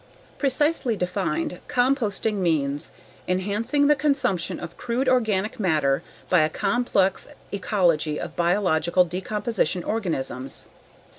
Precisely 0.39 0.95
defined, 0.95 1.59
composting 1.67 2.37
means 2.37 2.91
'enhancing 3.27 3.85
the 3.85 3.95
consumption 3.95 4.59
of 4.59 4.75
crude 4.75 5.07
organic 5.07 5.59
matter 5.59 6.01
by 6.27 6.39
a 6.39 6.49
complex 6.49 7.27
ecology 7.51 8.19
of 8.19 8.35
biological 8.35 9.05
decomposition 9.05 9.83
organisms.' 9.83 10.65